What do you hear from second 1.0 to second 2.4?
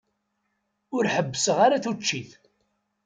ḥebbseɣ ara tuččit.